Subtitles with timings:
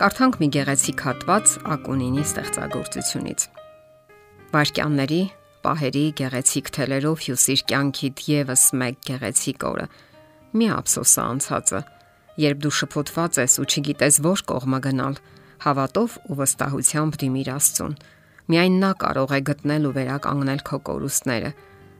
[0.00, 3.42] Կարդանք մի գեղեցիկ հատված Ակունինի ստեղծագործությունից։
[4.54, 5.18] Վարքյանների,
[5.60, 9.86] պահերի գեղեցիկ թելերով հյուսիր կյանքիդ եւս մեկ գեղեցիկ օրը։
[10.56, 11.82] Մի ափսոսա անցածը,
[12.46, 15.20] երբ դու շփոթված ես ու չգիտես ո՞ր կողմը գնալ,
[15.68, 17.96] հավատով ու վստահությամբ դիմիր Աստծուն։
[18.48, 21.56] Միայն նա կարող է գտնել ու վերականգնել քո կորուստները։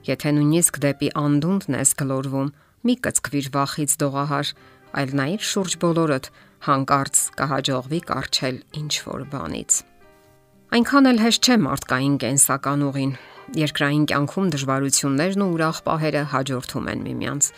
[0.09, 4.55] Եթե նույնիսկ դեպի անդունդն ես գլորվում, մի կծկվիր վախից դողահար,
[4.91, 6.30] այլ նայիր շուրջ բոլորդ,
[6.66, 9.77] հանկարծ կհաջողվի կարճել ինչ որ բանից։
[10.77, 13.12] Այնքան էլ հեշտ չէ մարդկային կենսական ուղին։
[13.60, 17.48] Երկրային կյանքում դժվարություններն ու ուրախ պահերը հաջորդում են միմյանց։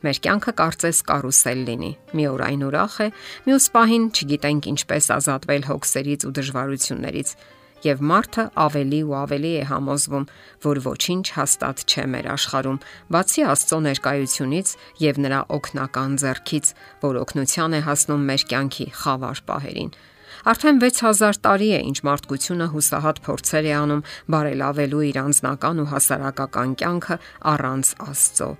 [0.00, 3.08] Մեր կյանքը կարծես կարուսել լինի։ Մի օր այն ուրախ է,
[3.48, 7.34] մյուս պահին չգիտենք ինչպես ազատվել հոգսերից ու դժվարություններից
[7.84, 10.26] եւ մարդը ավելի ու ավելի է համոզվում,
[10.66, 12.78] որ ոչինչ հաստատ չէ մեր աշխարհում,
[13.14, 14.68] բացի Աստծո ներկայությունից
[15.04, 16.72] եւ նրա օգնական ձեռքից,
[17.04, 19.92] որ օգնության է հասնում մեր կյանքի խավար պահերին։
[20.50, 26.76] Արդեն 6000 տարի է ինչ մարդկությունը հուսահատ փորձեր է անում բարելավելու իր անձնական ու հասարակական
[26.80, 27.18] կյանքը
[27.54, 28.52] առանց Աստծո,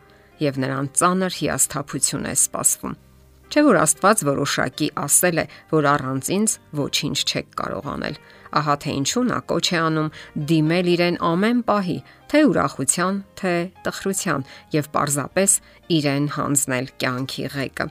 [0.45, 3.10] եւ նրան ծանր հիասթափություն է սպասվում։
[3.51, 8.19] Չէ որ Աստված որոշակի ասել է, որ առանց ինձ ոչինչ չեք կարող անել։
[8.61, 10.13] Ահա թե ինչու նա կոչ է անում
[10.51, 11.97] դիմել իրեն ամեն պահի,
[12.31, 13.55] թե ուրախության, թե
[13.87, 15.57] տխրության եւ պարզապես
[15.99, 17.87] իրեն հանձնել կյանքի ղեկը։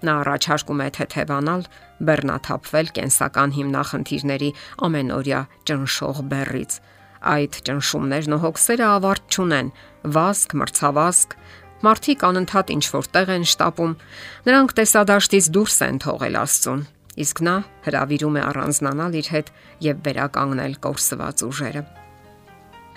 [0.00, 1.66] Նա առաջարկում է թեթևանալ,
[2.06, 4.50] բեռնաթափվել կենսական հիմնախնդիրների
[4.86, 6.78] ամենօրյա ճնշող բեռից։
[7.20, 9.72] Այդ ճնշումներն ու հոգսերը ավարտ չունեն,
[10.16, 11.34] վասկ, մրցավազք,
[11.80, 13.92] Մարդիկ անընդհատ ինչ-որ տեղ են շտապում։
[14.46, 16.82] Նրանք տեսադաշտից դուրս են թողել Աստծուն,
[17.24, 17.54] իսկ նա
[17.86, 19.52] հravirում է առանձնանալ իր հետ
[19.86, 21.82] եւ վերականգնել կորսված ուժերը։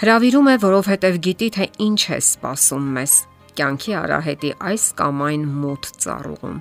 [0.04, 3.14] Հravirում է, որովհետեւ գիտի, թե ինչ է սպասում մեզ
[3.54, 6.58] կյանքի արահետի այս կամ այն մութ ծառուղում։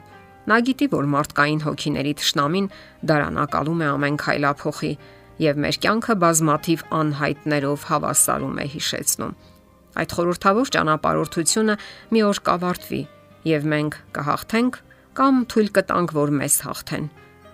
[0.53, 2.69] Նա գիտի, որ մարդկային հոգիների ճշնամին
[3.11, 4.93] դարանակալում է ամեն քայլափոխի,
[5.43, 9.35] եւ մեր կյանքը բազմաթիվ անհայտներով հավասարում է հիշեցնում։
[10.01, 11.77] Այդ խորհրդավոր ճանապարհորդությունը
[12.13, 13.03] մի օր կավարտվի
[13.53, 14.79] եւ մենք կհաղթենք
[15.19, 17.09] կամ թույլ կտանք, որ մեզ հաղթեն։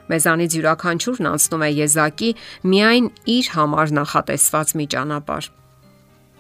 [0.09, 2.29] Մեզանից յուրաքանչյուրն անցնում է եզակի
[2.73, 5.49] միայն իր համար նախատեսված մի ճանապարհ։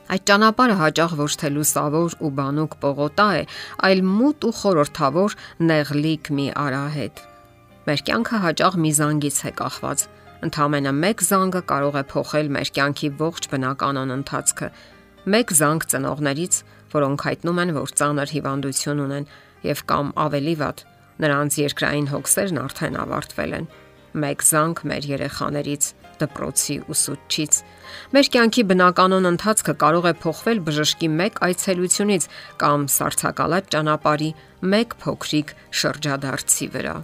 [0.09, 3.43] Այդ ճանապարհը հաճախ ոչ թե լուսավոր ու բանուկ պողոտա է,
[3.89, 5.35] այլ մութ ու խորթավոր
[5.69, 7.21] նեղլիկ մի արահետ։
[7.89, 10.07] Մեր կյանքը հաճախ մի զանգից է կախված։
[10.49, 14.69] Ընթամենը մեկ զանգը կարող է փոխել մեր կյանքի ողջ բնականon ընթացքը։
[15.29, 16.63] Մեկ զանգ ծնողներից,
[16.95, 19.29] որոնք հայտնում են, որ ծանր հիվանդություն ունեն
[19.69, 20.87] եւ կամ ավելի վատ
[21.19, 23.65] Նրանց երկրային հոգսերն արդեն ավարտվել են։
[24.23, 27.59] Մեկ զանգ մեր երեխաներից, դպրոցի ուսուցչից։
[28.15, 32.29] Մեր կյանքի բնականon ընթացքը կարող է փոխվել բժշկի մեկ այցելությունից
[32.63, 34.31] կամ սարցակալած ճանապարհի
[34.75, 36.97] մեկ փոքրիկ շրջադարձի վրա։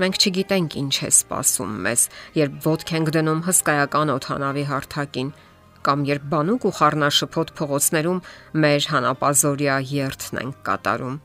[0.00, 2.02] Մենք չգիտենք ինչ է սպասում մեզ,
[2.40, 5.32] երբ ոտք ենք դնում հսկայական օթանավի հարթակին
[5.86, 8.22] կամ երբ բանուկ ու խառնաշփոթ փողոցներում
[8.64, 11.16] մեր հանապազորիա երթն ենք կատարում։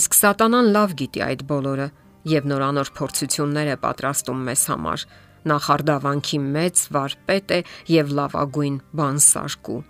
[0.00, 1.86] Իսկ Սատանան լավ գիտի այդ բոլորը
[2.30, 5.06] եւ նորանոր փորձություններ է պատրաստում մեզ համար։
[5.50, 7.60] Նախարդավանքի մեծ վարպետ է
[7.94, 9.80] եւ լավագույն բանսարկու։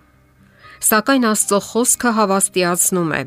[0.90, 3.22] Սակայն Աստծո խոսքը հավաստիացնում է.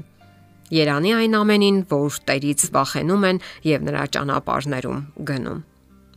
[0.74, 5.62] Երանի այն ամենին, որ Տերից վախենում են եւ նրա ճանապարհներում գնում։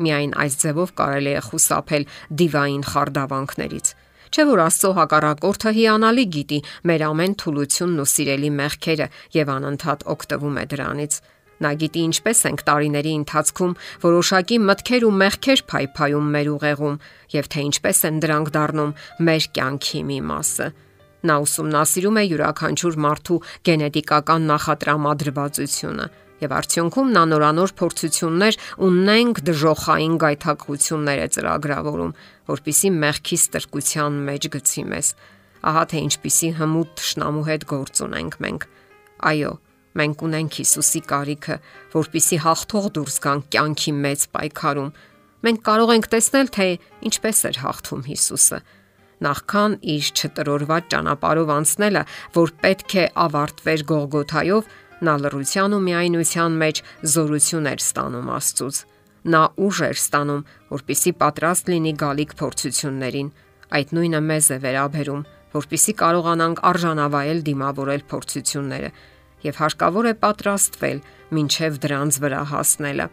[0.03, 3.95] Միայն այս ձևով կարելի է խուսափել դիվային խարդավանքներից
[4.37, 6.59] Չէ որ Աստծո հակառակորդը հիանալի գիտի
[6.91, 9.07] մեր ամեն թուլությունն ու սիրելի մեղքերը
[9.37, 11.19] եւ անընդհատ օգտվում է դրանից։
[11.65, 16.99] Նա գիտի ինչպես ենք տարիների ընթացքում որոշակի մտքեր ու մեղքեր փայփայում մեր ուղեղում
[17.37, 18.93] եւ թե ինչպես են դրանք դառնում
[19.31, 20.69] մեր կյանքի մի մասը։
[21.27, 26.07] Նա ուսումնասիրում է յուրաքանչյուր մարդու գենետիկական նախատրամադրվածությունը
[26.43, 32.13] եւ արդյունքում նա նորանոր փորձություններ ունենք դժոխային գայթակղություններ է ծրագրավորում,
[32.53, 35.13] որpիսի մեղքի ստրկության մեջ գցի մեզ։
[35.67, 38.67] Ահա թե ինչպիսի հմուտ ճշնամու հետ գործ ունենք մենք։
[39.27, 39.53] Այո,
[39.97, 41.57] մենք ունենք Հիսուսի կարիքը,
[41.97, 44.91] որpիսի հաղթող դուրս գանք կյանքի մեծ պայքարում։
[45.47, 46.67] Մենք կարող ենք տեսնել, թե
[47.11, 48.61] ինչպես էր հաղթում Հիսուսը
[49.25, 52.03] նախքան իր չտրորված ճանապարհով անցնելը,
[52.37, 54.69] որ պետք է ավարտվեր Գողգոթայով,
[55.05, 56.83] Նա լռության ու միայնության մեջ
[57.13, 58.77] զորություն էր ստանում Աստծուց։
[59.27, 63.29] Նա ուժ էր ստանում, որpիսի պատրաստ լինի գալիք փորձություններին։
[63.77, 65.23] Այդ նույնը մեզ է վերաբերում,
[65.57, 68.91] որpիսի կարողանանք արժանավայել դիմավորել փորձությունները
[69.47, 70.99] եւ հարկավոր է պատրաստվել
[71.43, 73.07] ինչև դրանց վրա հասնելը։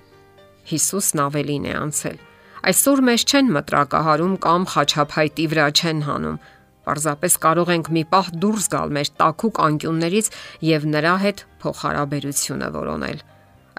[0.72, 2.18] Հիսուսն ավելին է անցել։
[2.64, 6.38] Այսօր մեզ չեն մտրակահարում կամ խաչափայտի վրա չեն հանում,
[6.84, 10.30] Պարզապես կարող ենք մի պահ դուրս գալ մեր տակուկ անկյուններից
[10.68, 13.24] եւ նրա հետ փոխհարաբերությունը որոնել։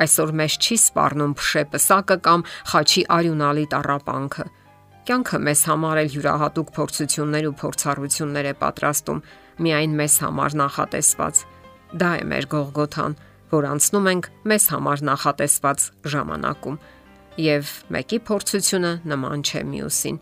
[0.04, 4.46] Այսօր մեզ չի սպառնում փշե պսակը կամ խաչի արյունալի տարապանքը։
[5.04, 9.22] Կյանքը մեզ համար էլ յուրահատուկ փորձություններ ու փորձառություններ է պատրաստում,
[9.64, 11.42] միայն մեզ համար նախատեսված։
[12.00, 13.16] Դա է մեր Գողգոթան,
[13.54, 15.84] որ անցնում ենք մեզ համար նախատեսված
[16.14, 16.78] ժամանակում։
[17.44, 20.18] Եվ մեկի փորձությունը նման չէ մյուսին։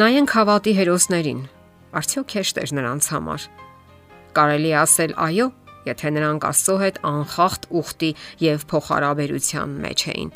[0.00, 1.44] Նայենք հավատի հերոսներին։
[1.94, 3.44] Արդյոք հեշտ էր նրանց համար։
[4.34, 5.46] Կարելի ասել այո,
[5.88, 8.10] եթե նրանք Աստծո հետ անխախտ ուխտի
[8.44, 10.32] եւ փոխհարաբերության մեջ էին։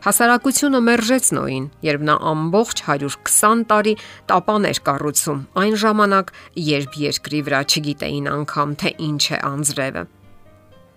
[0.00, 3.92] Հասարակությունը մերժեց Նոին, երբ նա ամբողջ 120 տարի
[4.30, 6.30] տապան էր կառուցում, այն ժամանակ,
[6.68, 10.04] երբ երկրի վրա չգիտեին անգամ թե ինչ է անձրևը։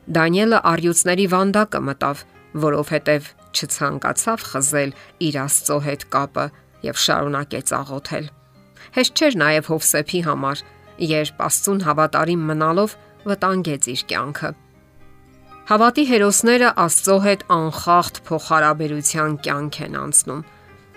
[0.04, 2.24] Դանիելը արյուծների վանդակը մտավ,
[2.64, 4.96] որովհետև չցանկացավ խզել
[5.28, 6.48] իր Աստծո հետ կապը
[6.88, 8.32] եւ շարունակեց աղոթել։
[8.98, 10.64] Հեշտ չէր նաեւ Հովսեփի համար,
[11.14, 12.96] երբ Աստծուն հավատարիմ մնալով
[13.30, 14.52] վտանգեց իր կյանքը։
[15.64, 20.42] Հավատի հերոսները Աստծո հետ անխախտ փոխհարաբերության կյանք են անցնում։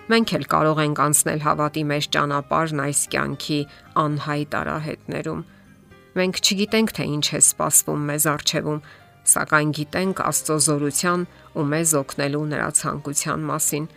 [0.06, 3.60] Մենք էլ կարող ենք անցնել հավատի մեջ ճանապարհն այս կյանքի
[4.02, 5.40] անհայտ արահետներում։
[6.16, 8.80] Մենք չգիտենք, թե ինչ է սպասվում մեզ առջևում,
[9.26, 11.24] սակայն գիտենք Աստծո զորության
[11.56, 13.88] ու մեզ օգնելու նրա ցանկության մասին։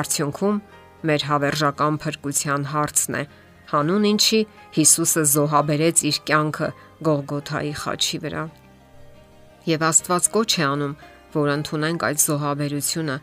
[0.00, 0.60] Արդյունքում
[1.06, 3.22] մեր հավերժական փրկության հարցն է,
[3.72, 4.40] հանուն ինչի
[4.76, 6.68] Հիսուսը զոհաբերեց իր կյանքը
[7.06, 8.44] Գողգոթայի խաչի վրա։
[9.66, 10.94] Եվ Աստված կոչ է անում,
[11.36, 13.16] որ ընդունենք այդ զոհաբերությունը,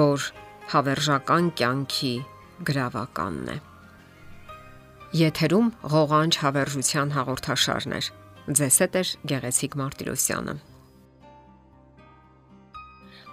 [0.00, 0.28] որ
[0.70, 2.14] հավերժական կյանքի
[2.70, 3.58] գրավականն է։
[5.20, 8.10] Եթերում ղողանջ հավերժության հաղորդաշարներ։
[8.60, 10.69] Ձեզ հետ է Գեղեցիկ Մարտիրոսյանը։